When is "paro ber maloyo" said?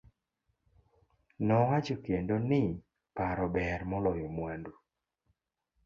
3.15-4.27